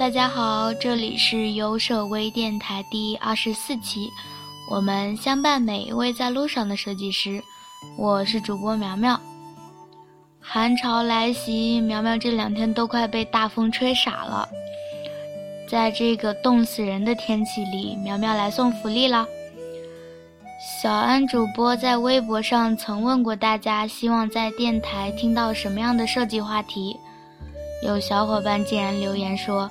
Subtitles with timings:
[0.00, 4.10] 大家好，这里是优设微电台第二十四期，
[4.70, 7.38] 我们相伴每一位在路上的设计师。
[7.98, 9.20] 我是主播苗苗。
[10.40, 14.48] 寒潮来袭，苗苗这两天都快被大风吹傻了。
[15.68, 19.26] 在这个冻死人的天气里，苗苗来送福利了。
[20.82, 26.96] 小安主播在微博上曾问过大家，希望在电台听到什么样的设计话题。
[27.82, 29.70] 有小伙伴竟然留言说：“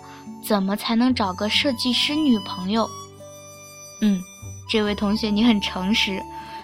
[0.50, 2.90] 怎么才能找个设计师女朋友？”
[4.02, 4.20] 嗯，
[4.68, 6.20] 这位同学你很诚实，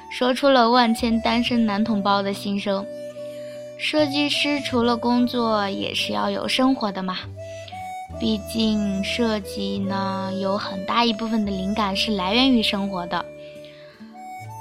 [0.10, 2.84] 说出了万千单身男同胞的心声。
[3.78, 7.18] 设计师除了工作，也是要有生活的嘛。
[8.20, 13.24] 毕竟设计呢，有很大一部分的灵感是来源于生活的。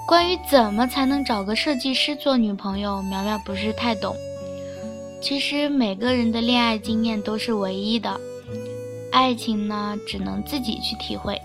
[0.07, 4.15] 关于怎么才能找个设计师做女朋友，苗苗不是太懂。
[5.23, 8.21] 其实每个人的恋爱经验都是唯一的，
[9.15, 11.41] 爱情呢只能自己去体会。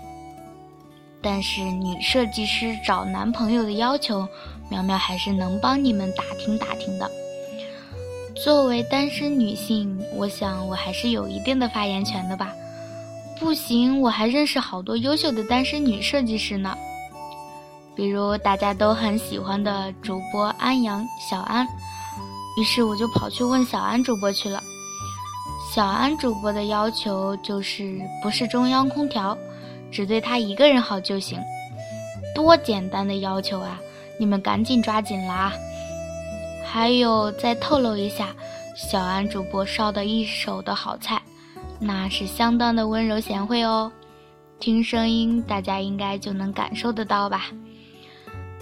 [1.22, 4.26] 但是女设计师找男朋友的要求，
[4.68, 7.08] 苗苗还是能帮你们打听打听的。
[8.42, 12.52] 作为单身女性，我想我还是有一定的发言权的吧。
[13.38, 16.76] 不行，我还认识好多优秀的单身女设计师呢，
[17.94, 21.64] 比如大家都很喜欢的主播安阳小安。
[22.58, 24.60] 于是我就跑去问小安主播去了。
[25.72, 29.38] 小安主播的要求就是不是中央空调，
[29.88, 31.38] 只对他一个人好就行。
[32.34, 33.78] 多简单的要求啊！
[34.18, 35.52] 你们赶紧抓紧啦！
[36.66, 38.30] 还有再透露一下，
[38.74, 41.22] 小安主播烧的一手的好菜，
[41.78, 43.92] 那是相当的温柔贤惠哦。
[44.58, 47.44] 听声音，大家应该就能感受得到吧。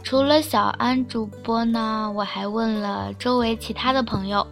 [0.05, 4.47] 除了小安主播呢，我还问了周围其他的朋友，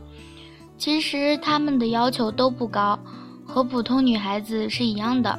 [0.79, 2.99] 其实他们的要求都不高，
[3.47, 5.39] 和普通女孩子是一样的，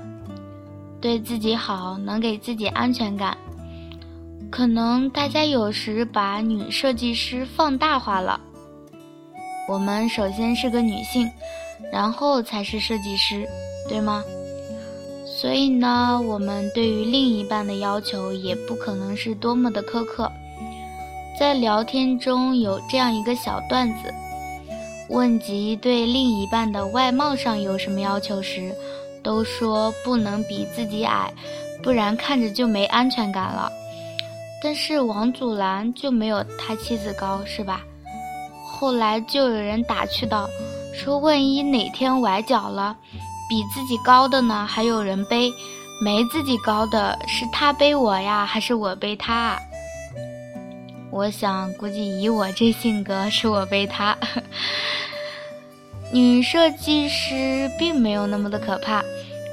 [0.99, 3.37] 对自己好，能给自己安全感。
[4.49, 8.39] 可能大家有时把女设计师放大化了，
[9.69, 11.29] 我们首先是个女性，
[11.91, 13.47] 然后才是设计师，
[13.87, 14.23] 对吗？
[15.25, 20.31] 所以呢，我们对于另一半的要求也不可能是多么的苛刻。
[21.37, 24.11] 在聊天中有这样一个小段子，
[25.09, 28.73] 问及对另一半的外貌上有什么要求时，
[29.23, 31.31] 都说不能比自己矮，
[31.81, 33.71] 不然看着就没安全感了。
[34.61, 37.81] 但是王祖蓝就没有他妻子高，是吧？
[38.65, 40.49] 后来就有人打趣道，
[40.93, 42.95] 说万一哪天崴脚了。
[43.49, 45.49] 比自己高的呢，还有人背；
[46.03, 49.33] 没自己高的是他背我呀，还是我背他？
[49.33, 49.59] 啊
[51.17, 54.15] 我想，估计以我这性格，是我背他。
[56.13, 59.03] 女设计师并没有那么的可怕。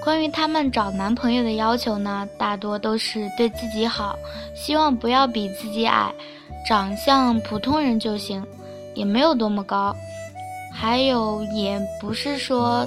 [0.04, 4.14] 关于他们找男朋友的要求呢，大多都是对自己好，
[4.54, 6.12] 希望不要比自己矮，
[6.68, 8.44] 长相普通人就行，
[8.94, 9.96] 也没有多么高。
[10.70, 12.86] 还有，也不是说。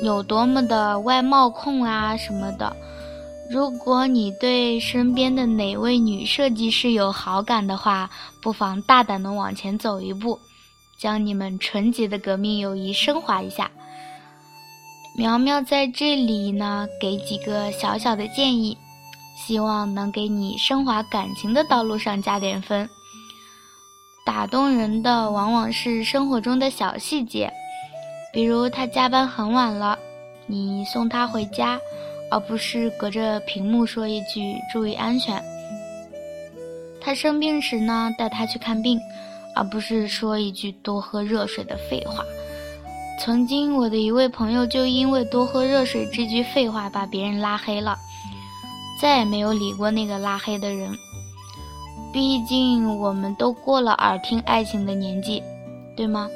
[0.00, 2.76] 有多么的外貌控啊什么的，
[3.50, 8.10] 如果你对身边的哪位女设计师有好感的话，
[8.42, 10.38] 不妨大胆的往前走一步，
[10.98, 13.70] 将你们纯洁的革命友谊升华一下。
[15.16, 18.76] 苗苗在这里呢，给几个小小的建议，
[19.34, 22.88] 希望能给你升华感情的道路上加点分。
[24.26, 27.50] 打动人的往往是生活中的小细节。
[28.30, 29.98] 比如他加班很晚了，
[30.46, 31.80] 你送他回家，
[32.30, 35.42] 而不是隔着屏幕说一句“注意安全”。
[37.00, 38.98] 他生病时呢，带他去看病，
[39.54, 42.24] 而不是说一句“多喝热水”的废话。
[43.20, 47.96] 曾经我的一位朋友就因为“多喝热水”这句废话把别人拉黑了，
[49.00, 50.90] 再也没有理过那个拉黑的人。
[52.12, 55.42] 毕竟我们都过了耳听爱情的年纪，
[55.96, 56.28] 对吗？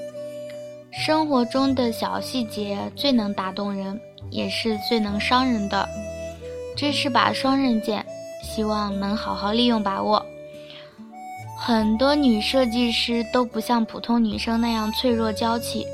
[0.90, 3.99] 生活中的小细节最能打动人，
[4.32, 5.88] 也是最能伤人的。
[6.76, 8.05] 这是把双刃剑，
[8.43, 10.25] 希望能好好利用把握。
[11.56, 15.87] 很多女设计师都不像普通女生那样脆弱娇气，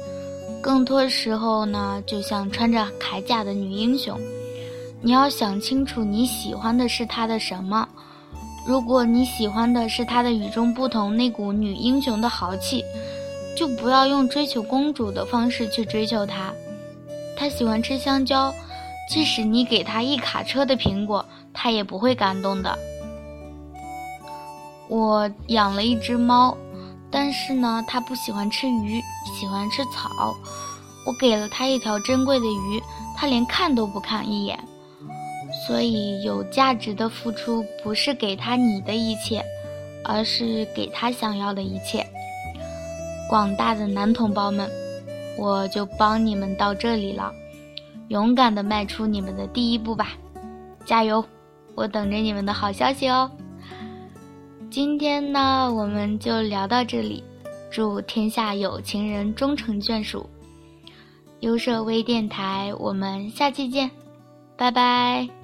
[0.63, 4.19] 更多时候呢，就像穿着铠甲的女英雄。
[5.03, 7.87] 你要想清楚，你喜欢的是她的什么。
[8.67, 12.83] 如果你喜欢的是她的与众不同那股女英雄的豪气。
[13.57, 16.53] 就不要用追求公主的方式去追求她。
[17.39, 18.53] 他喜欢吃香蕉，
[19.09, 21.25] 即使你给他一卡车的苹果，
[21.55, 22.77] 他也不会感动的。
[24.89, 26.57] 我养了一只猫，
[27.11, 29.01] 但是呢，它不喜欢吃鱼，
[29.39, 30.35] 喜欢吃草。
[31.07, 32.83] 我给了他一条珍贵的鱼，
[33.17, 34.59] 他连看都不看一眼。
[35.67, 39.45] 所以，有价值的付出不是给他你的一切，
[40.05, 42.05] 而是给他想要的一切。
[43.29, 44.71] 广大的男同胞们，
[45.39, 47.33] 我就帮你们到这里了，
[48.09, 50.09] 勇敢的迈出你们的第一步吧，
[50.85, 51.25] 加油！
[51.75, 53.31] 我等着你们的好消息哦。
[54.69, 57.23] 今天呢，我们就聊到这里，
[57.71, 60.29] 祝天下有情人终成眷属。
[61.41, 63.89] 优设微电台，我们下期见，
[64.57, 65.38] 拜拜。